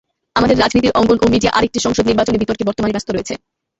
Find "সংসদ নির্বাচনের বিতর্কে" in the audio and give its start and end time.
1.81-2.67